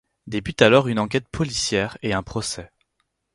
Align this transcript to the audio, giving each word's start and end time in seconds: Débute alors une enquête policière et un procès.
Débute 0.25 0.63
alors 0.63 0.87
une 0.87 0.97
enquête 0.97 1.27
policière 1.29 1.95
et 2.01 2.11
un 2.11 2.23
procès. 2.23 2.71